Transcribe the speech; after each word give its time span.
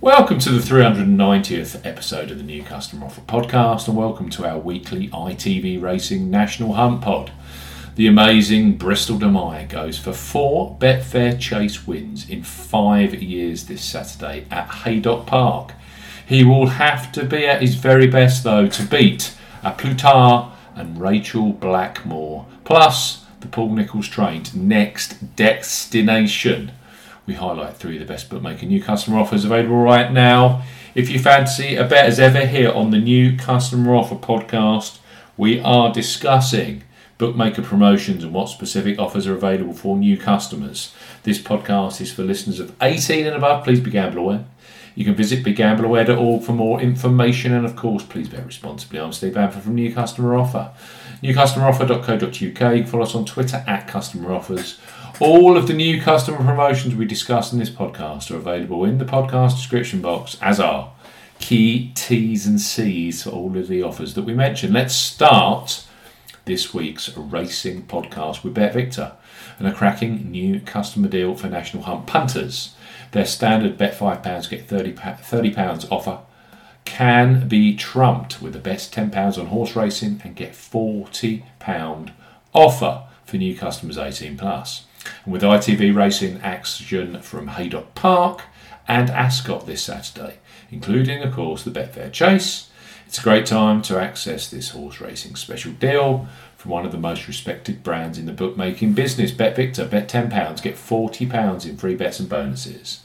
Welcome 0.00 0.38
to 0.40 0.50
the 0.50 0.60
390th 0.60 1.84
episode 1.84 2.30
of 2.30 2.38
the 2.38 2.44
New 2.44 2.62
Customer 2.62 3.06
Offer 3.06 3.22
Podcast, 3.22 3.88
and 3.88 3.96
welcome 3.96 4.30
to 4.30 4.46
our 4.46 4.56
weekly 4.56 5.08
ITV 5.08 5.82
Racing 5.82 6.30
National 6.30 6.74
Hunt 6.74 7.02
Pod. 7.02 7.32
The 7.96 8.06
amazing 8.06 8.76
Bristol 8.76 9.18
De 9.18 9.26
Mai 9.28 9.64
goes 9.64 9.98
for 9.98 10.12
four 10.12 10.76
Betfair 10.78 11.36
Chase 11.40 11.84
wins 11.84 12.30
in 12.30 12.44
five 12.44 13.20
years 13.20 13.66
this 13.66 13.82
Saturday 13.82 14.46
at 14.52 14.68
Haydock 14.68 15.26
Park. 15.26 15.72
He 16.24 16.44
will 16.44 16.68
have 16.68 17.10
to 17.10 17.24
be 17.24 17.44
at 17.48 17.60
his 17.60 17.74
very 17.74 18.06
best, 18.06 18.44
though, 18.44 18.68
to 18.68 18.82
beat 18.84 19.34
A 19.64 19.72
Plus 19.72 19.96
Tard 20.00 20.52
and 20.76 21.00
Rachel 21.00 21.52
Blackmore, 21.54 22.46
plus 22.62 23.24
the 23.40 23.48
Paul 23.48 23.74
Nicholls 23.74 24.06
trained 24.06 24.54
next 24.54 25.34
destination 25.34 26.70
we 27.28 27.34
highlight 27.34 27.76
three 27.76 27.96
of 27.96 28.00
the 28.00 28.10
best 28.10 28.30
bookmaker 28.30 28.64
new 28.64 28.82
customer 28.82 29.18
offers 29.18 29.44
available 29.44 29.76
right 29.76 30.10
now. 30.10 30.62
If 30.94 31.10
you 31.10 31.18
fancy 31.18 31.76
a 31.76 31.86
bet 31.86 32.06
as 32.06 32.18
ever 32.18 32.46
here 32.46 32.72
on 32.72 32.90
the 32.90 32.98
new 32.98 33.36
customer 33.36 33.94
offer 33.94 34.14
podcast, 34.14 34.98
we 35.36 35.60
are 35.60 35.92
discussing 35.92 36.84
bookmaker 37.18 37.60
promotions 37.60 38.24
and 38.24 38.32
what 38.32 38.48
specific 38.48 38.98
offers 38.98 39.26
are 39.26 39.34
available 39.34 39.74
for 39.74 39.94
new 39.94 40.16
customers. 40.16 40.94
This 41.24 41.38
podcast 41.38 42.00
is 42.00 42.10
for 42.10 42.22
listeners 42.22 42.60
of 42.60 42.74
18 42.80 43.26
and 43.26 43.36
above. 43.36 43.62
Please 43.62 43.80
be 43.80 43.90
gamble 43.90 44.20
aware. 44.20 44.46
You 44.94 45.04
can 45.04 45.14
visit 45.14 45.44
begambleaware.org 45.44 46.42
for 46.42 46.52
more 46.52 46.80
information 46.80 47.52
and, 47.52 47.66
of 47.66 47.76
course, 47.76 48.04
please 48.04 48.30
bet 48.30 48.46
responsibly. 48.46 49.00
I'm 49.00 49.12
Steve 49.12 49.34
Bamford 49.34 49.62
from 49.62 49.74
New 49.74 49.92
Customer 49.94 50.34
Offer. 50.34 50.72
NewCustomeroffer.co.uk. 51.22 52.34
You 52.40 52.52
can 52.52 52.86
follow 52.86 53.02
us 53.02 53.14
on 53.14 53.26
Twitter 53.26 53.62
at 53.66 53.86
Customer 53.86 54.32
Offers 54.32 54.78
all 55.20 55.56
of 55.56 55.66
the 55.66 55.74
new 55.74 56.00
customer 56.00 56.38
promotions 56.38 56.94
we 56.94 57.04
discuss 57.04 57.52
in 57.52 57.58
this 57.58 57.70
podcast 57.70 58.30
are 58.30 58.36
available 58.36 58.84
in 58.84 58.98
the 58.98 59.04
podcast 59.04 59.56
description 59.56 60.00
box, 60.00 60.36
as 60.40 60.60
are 60.60 60.92
key 61.40 61.90
T's 61.94 62.46
and 62.46 62.60
C's 62.60 63.24
for 63.24 63.30
all 63.30 63.56
of 63.56 63.66
the 63.66 63.82
offers 63.82 64.14
that 64.14 64.24
we 64.24 64.32
mentioned. 64.32 64.72
Let's 64.72 64.94
start 64.94 65.84
this 66.44 66.72
week's 66.72 67.16
racing 67.16 67.86
podcast 67.86 68.44
with 68.44 68.54
Bet 68.54 68.74
Victor 68.74 69.12
and 69.58 69.66
a 69.66 69.72
cracking 69.72 70.30
new 70.30 70.60
customer 70.60 71.08
deal 71.08 71.34
for 71.34 71.48
National 71.48 71.82
Hunt 71.82 72.06
punters. 72.06 72.76
Their 73.10 73.26
standard 73.26 73.76
bet 73.76 73.98
£5 73.98 74.50
get 74.50 74.68
£30, 74.68 74.94
£30 74.94 75.90
offer 75.90 76.20
can 76.84 77.48
be 77.48 77.74
trumped 77.74 78.40
with 78.40 78.52
the 78.52 78.60
best 78.60 78.94
£10 78.94 79.36
on 79.36 79.46
horse 79.46 79.74
racing 79.74 80.20
and 80.22 80.36
get 80.36 80.52
£40 80.52 82.12
offer 82.54 83.02
for 83.26 83.36
new 83.36 83.56
customers 83.56 83.98
18 83.98 84.38
plus. 84.38 84.84
And 85.24 85.32
with 85.32 85.42
ITV 85.42 85.94
racing 85.94 86.40
action 86.42 87.20
from 87.22 87.48
Haydock 87.48 87.94
Park 87.94 88.42
and 88.86 89.10
Ascot 89.10 89.66
this 89.66 89.82
Saturday, 89.82 90.38
including, 90.70 91.22
of 91.22 91.34
course, 91.34 91.62
the 91.62 91.70
Betfair 91.70 92.12
Chase, 92.12 92.70
it's 93.06 93.18
a 93.18 93.22
great 93.22 93.46
time 93.46 93.80
to 93.82 93.98
access 93.98 94.50
this 94.50 94.70
horse 94.70 95.00
racing 95.00 95.34
special 95.36 95.72
deal 95.72 96.28
from 96.58 96.72
one 96.72 96.84
of 96.84 96.92
the 96.92 96.98
most 96.98 97.26
respected 97.26 97.82
brands 97.82 98.18
in 98.18 98.26
the 98.26 98.32
bookmaking 98.32 98.92
business, 98.92 99.30
Bet 99.30 99.56
Victor. 99.56 99.86
Bet 99.86 100.08
£10, 100.08 100.62
get 100.62 100.74
£40 100.74 101.66
in 101.66 101.76
free 101.78 101.94
bets 101.94 102.20
and 102.20 102.28
bonuses. 102.28 103.00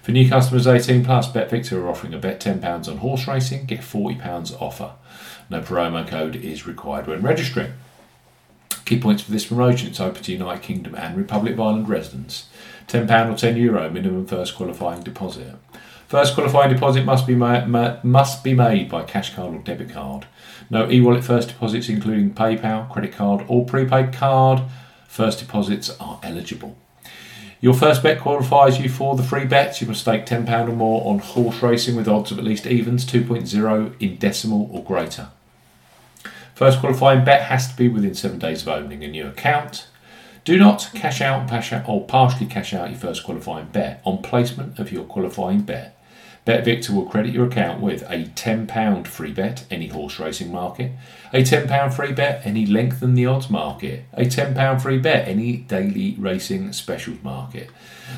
For 0.00 0.12
new 0.12 0.28
customers 0.28 0.66
18 0.66 1.04
plus, 1.04 1.26
Bet 1.32 1.50
Victor 1.50 1.82
are 1.82 1.88
offering 1.88 2.14
a 2.14 2.18
bet 2.18 2.40
£10 2.40 2.88
on 2.88 2.98
horse 2.98 3.26
racing, 3.26 3.66
get 3.66 3.80
£40 3.80 4.62
offer. 4.62 4.92
No 5.50 5.60
promo 5.60 6.06
code 6.06 6.36
is 6.36 6.66
required 6.66 7.06
when 7.06 7.22
registering. 7.22 7.72
Key 8.88 8.98
points 8.98 9.22
for 9.22 9.32
this 9.32 9.44
promotion 9.44 9.90
it's 9.90 10.00
open 10.00 10.22
to 10.22 10.32
United 10.32 10.62
Kingdom 10.62 10.94
and 10.94 11.14
Republic 11.14 11.52
of 11.52 11.60
Ireland 11.60 11.90
residents. 11.90 12.46
£10 12.86 13.02
or 13.04 13.34
€10 13.34 13.60
Euro 13.60 13.90
minimum 13.90 14.26
first 14.26 14.54
qualifying 14.56 15.02
deposit. 15.02 15.56
First 16.06 16.32
qualifying 16.32 16.72
deposit 16.72 17.04
must 17.04 17.26
be, 17.26 17.34
ma- 17.34 17.66
ma- 17.66 17.96
must 18.02 18.42
be 18.42 18.54
made 18.54 18.88
by 18.88 19.02
cash 19.02 19.34
card 19.34 19.54
or 19.54 19.58
debit 19.58 19.90
card. 19.90 20.24
No 20.70 20.90
e 20.90 21.02
wallet 21.02 21.22
first 21.22 21.48
deposits, 21.48 21.90
including 21.90 22.32
PayPal, 22.32 22.90
credit 22.90 23.12
card, 23.12 23.44
or 23.46 23.66
prepaid 23.66 24.14
card. 24.14 24.62
First 25.06 25.40
deposits 25.40 25.94
are 26.00 26.18
eligible. 26.22 26.74
Your 27.60 27.74
first 27.74 28.02
bet 28.02 28.18
qualifies 28.18 28.80
you 28.80 28.88
for 28.88 29.16
the 29.16 29.22
free 29.22 29.44
bets. 29.44 29.82
You 29.82 29.86
must 29.86 30.00
stake 30.00 30.24
£10 30.24 30.66
or 30.66 30.72
more 30.72 31.06
on 31.06 31.18
horse 31.18 31.62
racing 31.62 31.94
with 31.94 32.08
odds 32.08 32.30
of 32.30 32.38
at 32.38 32.44
least 32.44 32.66
evens 32.66 33.04
2.0 33.04 34.00
in 34.00 34.16
decimal 34.16 34.70
or 34.72 34.82
greater. 34.82 35.28
First 36.58 36.80
qualifying 36.80 37.24
bet 37.24 37.42
has 37.42 37.68
to 37.68 37.76
be 37.76 37.86
within 37.86 38.16
seven 38.16 38.40
days 38.40 38.62
of 38.62 38.68
opening 38.68 39.04
a 39.04 39.06
new 39.06 39.28
account. 39.28 39.86
Do 40.42 40.58
not 40.58 40.90
cash 40.92 41.20
out, 41.20 41.52
or 41.88 42.04
partially 42.04 42.46
cash 42.46 42.74
out 42.74 42.90
your 42.90 42.98
first 42.98 43.22
qualifying 43.22 43.66
bet 43.66 44.02
on 44.04 44.22
placement 44.22 44.76
of 44.80 44.90
your 44.90 45.04
qualifying 45.04 45.60
bet. 45.60 45.96
Bet 46.44 46.64
Victor 46.64 46.94
will 46.94 47.06
credit 47.06 47.32
your 47.32 47.46
account 47.46 47.80
with 47.80 48.02
a 48.10 48.24
£10 48.24 49.06
free 49.06 49.30
bet, 49.30 49.66
any 49.70 49.86
horse 49.86 50.18
racing 50.18 50.50
market, 50.50 50.90
a 51.32 51.44
£10 51.44 51.94
free 51.94 52.10
bet, 52.12 52.44
any 52.44 52.66
lengthen 52.66 53.14
the 53.14 53.24
odds 53.24 53.48
market, 53.48 54.06
a 54.12 54.24
£10 54.24 54.82
free 54.82 54.98
bet, 54.98 55.28
any 55.28 55.58
daily 55.58 56.16
racing 56.18 56.72
specials 56.72 57.22
market. 57.22 57.70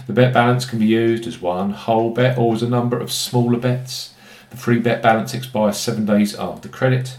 The 0.07 0.15
bet 0.15 0.33
balance 0.33 0.65
can 0.65 0.79
be 0.79 0.87
used 0.87 1.27
as 1.27 1.43
one 1.43 1.73
whole 1.73 2.15
bet 2.15 2.39
or 2.39 2.55
as 2.55 2.63
a 2.63 2.71
number 2.71 2.99
of 2.99 3.13
smaller 3.13 3.59
bets. 3.59 4.15
The 4.49 4.57
free 4.57 4.79
bet 4.79 5.03
balance 5.03 5.35
expires 5.35 5.77
seven 5.77 6.07
days 6.07 6.35
after 6.35 6.71
credit. 6.71 7.19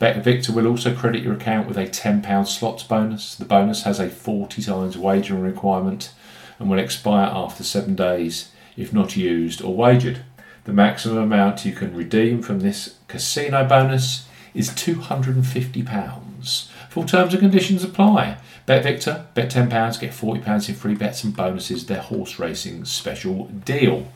Victor 0.00 0.52
will 0.52 0.66
also 0.66 0.94
credit 0.94 1.22
your 1.22 1.34
account 1.34 1.66
with 1.66 1.76
a 1.76 1.86
£10 1.86 2.46
slots 2.46 2.84
bonus. 2.84 3.34
The 3.34 3.44
bonus 3.44 3.82
has 3.82 3.98
a 3.98 4.08
40 4.08 4.62
times 4.62 4.96
wagering 4.96 5.42
requirement 5.42 6.12
and 6.58 6.70
will 6.70 6.78
expire 6.78 7.28
after 7.32 7.64
seven 7.64 7.94
days 7.96 8.50
if 8.76 8.92
not 8.92 9.16
used 9.16 9.60
or 9.60 9.74
wagered. 9.74 10.22
The 10.64 10.72
maximum 10.72 11.18
amount 11.18 11.64
you 11.64 11.72
can 11.72 11.96
redeem 11.96 12.42
from 12.42 12.60
this 12.60 12.96
casino 13.08 13.66
bonus 13.66 14.28
is 14.54 14.70
£250. 14.70 16.68
Full 16.90 17.04
terms 17.04 17.32
and 17.32 17.40
conditions 17.40 17.82
apply. 17.82 18.38
Bet 18.66 18.82
Victor, 18.82 19.26
bet 19.34 19.50
£10, 19.50 20.00
get 20.00 20.12
£40 20.12 20.68
in 20.68 20.74
free 20.74 20.94
bets 20.94 21.24
and 21.24 21.34
bonuses, 21.34 21.86
their 21.86 22.02
horse 22.02 22.38
racing 22.38 22.84
special 22.84 23.46
deal. 23.46 24.08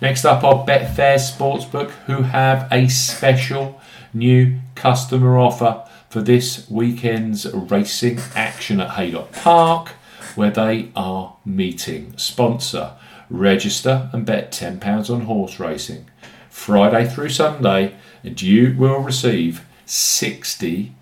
Next 0.00 0.24
up 0.24 0.42
are 0.42 0.66
Betfair 0.66 1.16
Sportsbook, 1.16 1.90
who 2.06 2.22
have 2.22 2.66
a 2.72 2.88
special 2.88 3.80
new 4.12 4.58
customer 4.74 5.38
offer 5.38 5.84
for 6.08 6.20
this 6.20 6.68
weekend's 6.68 7.46
racing 7.52 8.18
action 8.34 8.80
at 8.80 8.90
Haydock 8.90 9.32
Park, 9.32 9.90
where 10.34 10.50
they 10.50 10.90
are 10.96 11.36
meeting 11.44 12.14
sponsor. 12.16 12.94
Register 13.30 14.10
and 14.12 14.26
bet 14.26 14.52
£10 14.52 15.08
on 15.08 15.22
horse 15.22 15.58
racing 15.58 16.04
Friday 16.50 17.08
through 17.08 17.30
Sunday, 17.30 17.94
and 18.22 18.42
you 18.42 18.74
will 18.76 18.98
receive 18.98 19.64
£60 19.86 20.92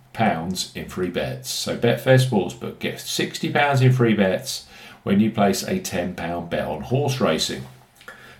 in 0.76 0.88
free 0.88 1.08
bets. 1.08 1.50
So, 1.50 1.76
Betfair 1.76 2.24
Sportsbook 2.24 2.78
gets 2.78 3.02
£60 3.04 3.82
in 3.82 3.92
free 3.92 4.14
bets 4.14 4.66
when 5.02 5.18
you 5.18 5.32
place 5.32 5.64
a 5.64 5.80
£10 5.80 6.48
bet 6.48 6.66
on 6.68 6.82
horse 6.82 7.20
racing. 7.20 7.64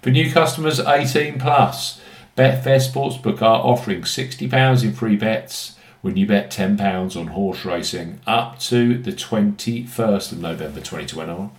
For 0.02 0.10
new 0.10 0.32
customers 0.32 0.80
18 0.80 1.38
plus, 1.38 2.00
Betfair 2.34 2.80
Sportsbook 2.80 3.42
are 3.42 3.62
offering 3.62 4.00
£60 4.00 4.82
in 4.82 4.94
free 4.94 5.16
bets 5.16 5.76
when 6.00 6.16
you 6.16 6.26
bet 6.26 6.50
£10 6.50 7.20
on 7.20 7.26
horse 7.26 7.66
racing 7.66 8.20
up 8.26 8.58
to 8.60 8.96
the 8.96 9.12
21st 9.12 10.32
of 10.32 10.40
November 10.40 10.80
2021. 10.80 11.50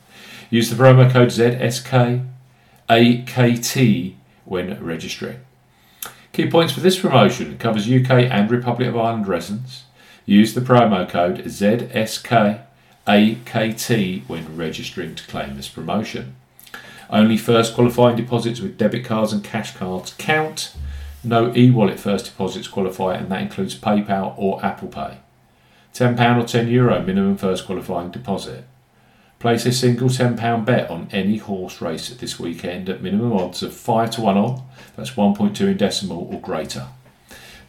Use 0.50 0.72
the 0.72 0.76
promo 0.76 1.12
code 1.12 1.28
ZSKAKT 1.30 2.26
when 4.46 4.84
registering. 4.84 5.40
Key 6.34 6.50
points 6.50 6.74
for 6.74 6.80
this 6.80 7.00
promotion 7.00 7.60
covers 7.60 7.88
UK 7.88 8.10
and 8.10 8.50
Republic 8.50 8.88
of 8.88 8.98
Ireland 8.98 9.28
residents. 9.28 9.84
Use 10.26 10.56
the 10.56 10.62
promo 10.62 11.08
code 11.08 11.44
ZSKAKT 11.44 12.64
when 14.28 14.58
registering 14.58 15.14
to 15.14 15.28
claim 15.28 15.56
this 15.56 15.70
promotion. 15.70 16.38
Only 17.12 17.36
first 17.36 17.76
qualifying 17.76 18.16
deposits 18.16 18.62
with 18.62 18.78
debit 18.78 19.04
cards 19.04 19.34
and 19.34 19.44
cash 19.44 19.76
cards 19.76 20.16
count. 20.18 20.74
No 21.24 21.54
e 21.56 21.70
wallet 21.70 22.00
first 22.00 22.26
deposits 22.26 22.68
qualify, 22.68 23.16
and 23.16 23.30
that 23.30 23.42
includes 23.42 23.76
PayPal 23.78 24.34
or 24.38 24.64
Apple 24.66 24.88
Pay. 24.88 25.18
£10 25.94 26.14
or 26.38 26.44
€10 26.44 26.72
Euro 26.72 27.04
minimum 27.04 27.36
first 27.36 27.66
qualifying 27.66 28.12
deposit. 28.12 28.64
Place 29.40 29.66
a 29.66 29.74
single 29.74 30.08
£10 30.08 30.66
bet 30.66 30.90
on 30.90 31.10
any 31.12 31.38
horse 31.38 31.82
race 31.82 32.10
this 32.10 32.40
weekend 32.40 32.88
at 32.88 33.02
minimum 33.02 33.34
odds 33.34 33.62
of 33.62 33.74
5 33.74 34.12
to 34.12 34.22
1 34.22 34.38
on, 34.38 34.62
that's 34.96 35.12
1.2 35.12 35.62
in 35.62 35.78
decimal 35.78 36.30
or 36.32 36.40
greater. 36.40 36.88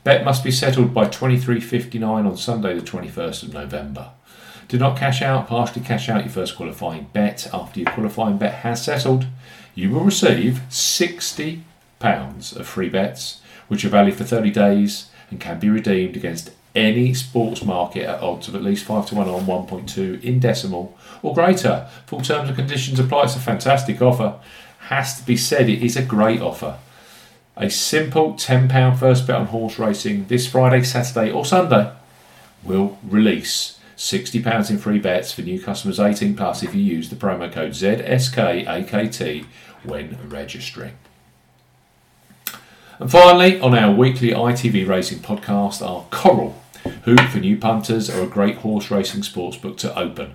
Bet 0.04 0.24
must 0.24 0.44
be 0.44 0.50
settled 0.50 0.92
by 0.92 1.06
23.59 1.06 2.04
on 2.04 2.36
Sunday, 2.36 2.74
the 2.74 2.84
21st 2.84 3.42
of 3.44 3.54
November. 3.54 4.10
Do 4.72 4.78
not 4.78 4.96
cash 4.96 5.20
out, 5.20 5.48
partially 5.48 5.82
cash 5.82 6.08
out 6.08 6.24
your 6.24 6.32
first 6.32 6.56
qualifying 6.56 7.08
bet. 7.12 7.46
After 7.52 7.78
your 7.78 7.90
qualifying 7.90 8.38
bet 8.38 8.54
has 8.60 8.82
settled, 8.82 9.26
you 9.74 9.90
will 9.90 10.00
receive 10.00 10.62
£60 10.70 11.60
of 12.56 12.66
free 12.66 12.88
bets, 12.88 13.42
which 13.68 13.84
are 13.84 13.90
valid 13.90 14.14
for 14.14 14.24
30 14.24 14.50
days 14.50 15.10
and 15.30 15.38
can 15.38 15.60
be 15.60 15.68
redeemed 15.68 16.16
against 16.16 16.52
any 16.74 17.12
sports 17.12 17.62
market 17.62 18.04
at 18.04 18.22
odds 18.22 18.48
of 18.48 18.54
at 18.54 18.62
least 18.62 18.86
5 18.86 19.04
to 19.08 19.14
1 19.14 19.28
on 19.28 19.44
1.2 19.44 20.24
in 20.24 20.40
decimal 20.40 20.96
or 21.22 21.34
greater. 21.34 21.86
Full 22.06 22.22
terms 22.22 22.48
and 22.48 22.56
conditions 22.56 22.98
apply. 22.98 23.24
It's 23.24 23.36
a 23.36 23.40
fantastic 23.40 24.00
offer. 24.00 24.40
has 24.88 25.20
to 25.20 25.26
be 25.26 25.36
said, 25.36 25.68
it 25.68 25.82
is 25.82 25.98
a 25.98 26.02
great 26.02 26.40
offer. 26.40 26.78
A 27.58 27.68
simple 27.68 28.32
£10 28.32 28.98
first 28.98 29.26
bet 29.26 29.36
on 29.36 29.48
horse 29.48 29.78
racing 29.78 30.28
this 30.28 30.46
Friday, 30.46 30.82
Saturday, 30.82 31.30
or 31.30 31.44
Sunday 31.44 31.92
will 32.64 32.98
release 33.02 33.78
£60 34.02 34.68
in 34.68 34.78
free 34.78 34.98
bets 34.98 35.30
for 35.32 35.42
new 35.42 35.62
customers 35.62 36.00
18 36.00 36.34
plus 36.34 36.64
if 36.64 36.74
you 36.74 36.82
use 36.82 37.08
the 37.08 37.14
promo 37.14 37.50
code 37.50 37.70
ZSKAKT 37.70 39.46
when 39.84 40.18
registering. 40.28 40.94
And 42.98 43.08
finally, 43.08 43.60
on 43.60 43.78
our 43.78 43.94
weekly 43.94 44.30
ITV 44.30 44.88
racing 44.88 45.20
podcast 45.20 45.86
are 45.86 46.04
Coral, 46.10 46.60
who 47.04 47.16
for 47.16 47.38
new 47.38 47.56
punters 47.56 48.10
are 48.10 48.24
a 48.24 48.26
great 48.26 48.56
horse 48.56 48.90
racing 48.90 49.20
sportsbook 49.20 49.76
to 49.78 49.96
open. 49.96 50.34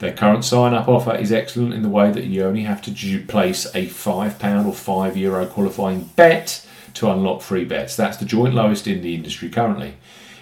Their 0.00 0.12
current 0.12 0.44
sign 0.44 0.74
up 0.74 0.88
offer 0.88 1.14
is 1.14 1.30
excellent 1.30 1.72
in 1.72 1.82
the 1.82 1.88
way 1.88 2.10
that 2.10 2.24
you 2.24 2.42
only 2.42 2.62
have 2.62 2.82
to 2.82 3.24
place 3.26 3.66
a 3.76 3.86
£5 3.86 4.66
or 4.66 4.72
€5 4.72 5.16
Euro 5.16 5.46
qualifying 5.46 6.10
bet 6.16 6.66
to 6.94 7.08
unlock 7.12 7.42
free 7.42 7.64
bets. 7.64 7.94
That's 7.94 8.16
the 8.16 8.24
joint 8.24 8.54
lowest 8.54 8.88
in 8.88 9.02
the 9.02 9.14
industry 9.14 9.48
currently. 9.50 9.94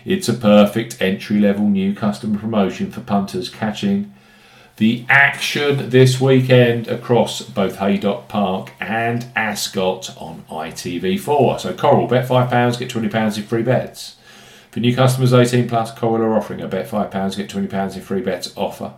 It's 0.05 0.29
a 0.29 0.35
perfect 0.35 1.01
entry 1.01 1.39
level 1.39 1.69
new 1.69 1.95
customer 1.95 2.39
promotion 2.39 2.91
for 2.91 3.01
punters 3.01 3.49
catching 3.49 4.13
the 4.77 5.05
action 5.09 5.91
this 5.91 6.21
weekend 6.21 6.89
across 6.89 7.43
both 7.43 7.77
Haydock 7.77 8.27
Park 8.27 8.73
and 8.81 9.27
Ascot 9.37 10.17
on 10.17 10.45
ITV4. 10.51 11.61
So 11.61 11.73
Coral, 11.75 12.07
bet 12.07 12.29
£5, 12.29 12.79
get 12.79 12.91
£20 12.91 13.37
in 13.37 13.43
free 13.45 13.63
bets. 13.63 14.17
For 14.71 14.81
new 14.81 14.97
customers 14.97 15.35
18 15.35 15.69
plus, 15.69 15.93
Coral 15.93 16.25
are 16.25 16.35
offering 16.35 16.63
a 16.63 16.69
bet 16.69 16.89
£5, 16.89 17.37
get 17.37 17.51
£20 17.51 17.97
in 17.97 18.03
free 18.03 18.23
bets 18.23 18.53
offer. 18.57 18.95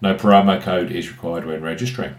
No 0.00 0.14
promo 0.14 0.62
code 0.62 0.92
is 0.92 1.10
required 1.10 1.44
when 1.44 1.60
registering. 1.60 2.14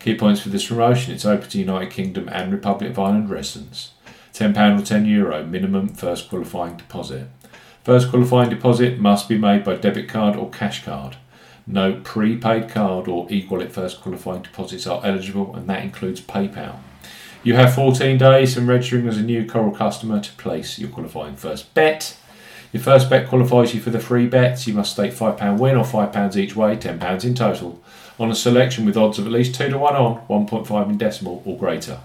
Key 0.00 0.16
points 0.16 0.42
for 0.42 0.50
this 0.50 0.66
promotion 0.66 1.14
it's 1.14 1.24
open 1.24 1.48
to 1.48 1.58
United 1.58 1.90
Kingdom 1.90 2.28
and 2.28 2.52
Republic 2.52 2.90
of 2.90 2.98
Ireland 2.98 3.30
residents. 3.30 3.92
£10 4.34 4.50
or 4.50 4.82
€10 4.82 5.08
Euro 5.08 5.44
minimum 5.44 5.88
first 5.88 6.28
qualifying 6.28 6.76
deposit. 6.76 7.28
First 7.84 8.08
qualifying 8.08 8.48
deposit 8.48 8.98
must 8.98 9.28
be 9.28 9.36
made 9.36 9.62
by 9.62 9.74
debit 9.74 10.08
card 10.08 10.36
or 10.36 10.48
cash 10.48 10.82
card. 10.82 11.16
No 11.66 12.00
prepaid 12.02 12.70
card 12.70 13.08
or 13.08 13.26
equal 13.28 13.60
first 13.68 14.00
qualifying 14.00 14.40
deposits 14.40 14.86
are 14.86 15.04
eligible, 15.04 15.54
and 15.54 15.68
that 15.68 15.82
includes 15.82 16.22
PayPal. 16.22 16.76
You 17.42 17.56
have 17.56 17.74
14 17.74 18.16
days 18.16 18.54
from 18.54 18.70
registering 18.70 19.06
as 19.06 19.18
a 19.18 19.22
new 19.22 19.46
Coral 19.46 19.70
customer 19.70 20.18
to 20.18 20.32
place 20.32 20.78
your 20.78 20.88
qualifying 20.88 21.36
first 21.36 21.74
bet. 21.74 22.16
Your 22.72 22.82
first 22.82 23.10
bet 23.10 23.28
qualifies 23.28 23.74
you 23.74 23.82
for 23.82 23.90
the 23.90 24.00
free 24.00 24.26
bets. 24.26 24.66
You 24.66 24.72
must 24.72 24.92
stake 24.92 25.12
£5 25.12 25.58
win 25.58 25.76
or 25.76 25.84
£5 25.84 26.36
each 26.36 26.56
way, 26.56 26.76
£10 26.76 27.24
in 27.24 27.34
total, 27.34 27.82
on 28.18 28.30
a 28.30 28.34
selection 28.34 28.86
with 28.86 28.96
odds 28.96 29.18
of 29.18 29.26
at 29.26 29.32
least 29.32 29.56
2 29.56 29.68
to 29.68 29.76
1 29.76 29.94
on, 29.94 30.26
1.5 30.26 30.88
in 30.88 30.96
decimal 30.96 31.42
or 31.44 31.58
greater. 31.58 32.00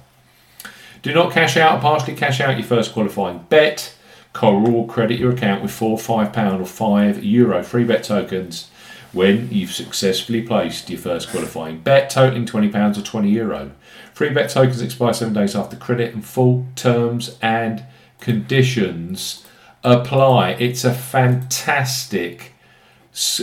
Do 1.01 1.13
not 1.13 1.31
cash 1.31 1.55
out 1.55 1.77
or 1.77 1.81
partially 1.81 2.15
cash 2.15 2.41
out 2.41 2.57
your 2.57 2.67
first 2.67 2.91
qualifying 2.91 3.45
bet. 3.47 3.95
Coral 4.33 4.71
will 4.71 4.85
credit 4.85 5.19
your 5.19 5.31
account 5.31 5.61
with 5.61 5.71
four 5.71 5.97
£5 5.97 6.27
or 6.59 6.63
€5 6.63 7.19
Euro 7.23 7.63
free 7.63 7.83
bet 7.83 8.03
tokens 8.03 8.69
when 9.11 9.49
you've 9.51 9.71
successfully 9.71 10.41
placed 10.41 10.89
your 10.89 10.99
first 10.99 11.29
qualifying 11.29 11.79
bet 11.79 12.09
totaling 12.09 12.45
£20 12.45 12.97
or 12.97 13.01
€20. 13.01 13.71
Free 14.13 14.29
bet 14.29 14.49
tokens 14.49 14.81
expire 14.81 15.13
seven 15.13 15.33
days 15.33 15.55
after 15.55 15.75
credit 15.75 16.13
and 16.13 16.23
full 16.23 16.67
terms 16.75 17.37
and 17.41 17.83
conditions 18.19 19.45
apply. 19.83 20.51
It's 20.51 20.83
a 20.83 20.93
fantastic 20.93 22.53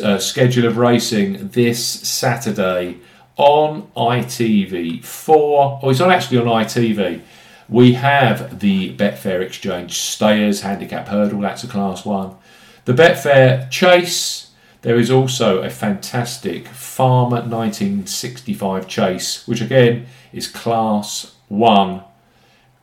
uh, 0.02 0.18
schedule 0.18 0.66
of 0.66 0.76
racing 0.76 1.48
this 1.48 1.84
Saturday 1.84 2.98
on 3.36 3.88
ITV4. 3.96 5.80
Oh, 5.82 5.90
it's 5.90 6.00
not 6.00 6.10
actually 6.10 6.38
on 6.38 6.46
ITV. 6.46 7.20
We 7.68 7.94
have 7.94 8.60
the 8.60 8.94
Betfair 8.96 9.40
Exchange 9.40 9.98
Stayers 9.98 10.60
Handicap 10.60 11.08
Hurdle, 11.08 11.40
that's 11.40 11.64
a 11.64 11.68
class 11.68 12.04
one. 12.04 12.36
The 12.84 12.92
Betfair 12.92 13.68
Chase, 13.70 14.52
there 14.82 14.98
is 14.98 15.10
also 15.10 15.62
a 15.62 15.70
fantastic 15.70 16.68
Farmer 16.68 17.38
1965 17.38 18.86
Chase, 18.86 19.46
which 19.48 19.60
again 19.60 20.06
is 20.32 20.46
class 20.46 21.34
one 21.48 22.02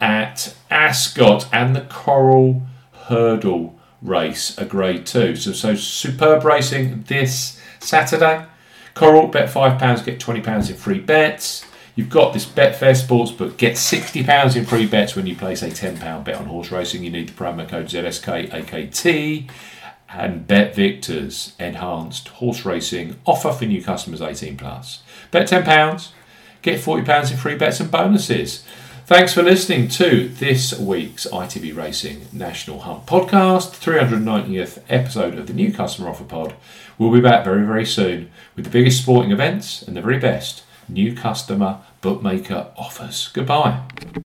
at 0.02 0.54
Ascot 0.70 1.48
and 1.54 1.74
the 1.74 1.82
Coral 1.82 2.64
Hurdle 3.08 3.80
race, 4.02 4.58
a 4.58 4.66
grade 4.66 5.06
two. 5.06 5.38
So, 5.38 5.54
so 5.54 5.76
superb 5.76 6.44
racing 6.44 7.04
this 7.08 7.62
Saturday. 7.80 8.46
Coral, 8.96 9.28
bet 9.28 9.50
£5, 9.50 10.06
get 10.06 10.20
£20 10.20 10.70
in 10.70 10.76
free 10.76 11.00
bets. 11.00 11.66
You've 11.96 12.10
got 12.10 12.34
this 12.34 12.46
Betfair 12.46 12.96
Sportsbook. 12.96 13.58
Get 13.58 13.74
£60 13.74 14.56
in 14.56 14.66
free 14.66 14.88
bets 14.88 15.16
when 15.16 15.28
you 15.28 15.36
place 15.36 15.62
a 15.62 15.70
£10 15.70 16.24
bet 16.24 16.36
on 16.36 16.46
horse 16.46 16.72
racing. 16.72 17.04
You 17.04 17.12
need 17.12 17.30
the 17.30 17.34
promo 17.34 17.70
code 17.70 17.86
ZSKAKT. 17.86 19.50
And 20.10 20.48
Bet 20.48 20.76
Victors 20.76 21.54
Enhanced 21.60 22.28
Horse 22.30 22.66
Racing 22.66 23.20
offer 23.26 23.52
for 23.52 23.66
new 23.66 23.84
customers 23.84 24.22
18 24.22 24.58
plus. 24.58 25.02
Bet 25.32 25.50
£10, 25.50 26.10
get 26.62 26.80
£40 26.80 27.32
in 27.32 27.38
free 27.38 27.56
bets 27.56 27.80
and 27.80 27.90
bonuses. 27.90 28.64
Thanks 29.06 29.34
for 29.34 29.42
listening 29.42 29.88
to 29.90 30.30
this 30.30 30.80
week's 30.80 31.26
ITV 31.26 31.76
Racing 31.76 32.28
National 32.32 32.80
Hunt 32.82 33.06
podcast, 33.06 33.72
390th 33.80 34.84
episode 34.88 35.38
of 35.38 35.48
the 35.48 35.54
new 35.54 35.74
customer 35.74 36.10
offer 36.10 36.24
pod. 36.24 36.56
We'll 36.98 37.12
be 37.12 37.20
back 37.20 37.44
very, 37.44 37.66
very 37.66 37.86
soon 37.86 38.32
with 38.56 38.66
the 38.66 38.72
biggest 38.72 39.02
sporting 39.02 39.32
events 39.32 39.82
and 39.82 39.98
the 39.98 40.02
very 40.02 40.20
best 40.20 40.64
new 40.88 41.16
customer 41.16 41.80
bookmaker 42.02 42.68
offers. 42.78 43.30
Goodbye. 43.34 43.82